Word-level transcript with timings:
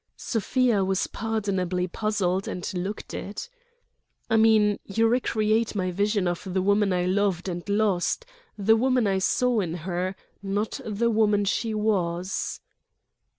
Sofia 0.17 0.83
was 0.83 1.05
pardonably 1.05 1.87
puzzled, 1.87 2.47
and 2.47 2.73
looked 2.73 3.13
it. 3.13 3.47
"I 4.31 4.35
mean, 4.35 4.79
you 4.83 5.07
re 5.07 5.19
create 5.19 5.75
my 5.75 5.91
vision 5.91 6.27
of 6.27 6.41
the 6.43 6.61
woman 6.63 6.91
I 6.91 7.05
loved 7.05 7.47
and 7.47 7.69
lost—the 7.69 8.75
woman 8.75 9.05
I 9.05 9.19
saw 9.19 9.59
in 9.59 9.75
her, 9.85 10.15
not 10.41 10.81
the 10.83 11.11
woman 11.11 11.45
she 11.45 11.75
was." 11.75 12.61